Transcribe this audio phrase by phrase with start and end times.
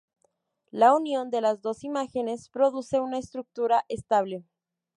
[0.71, 4.43] La unión de las dos imágenes produce una estructura estable.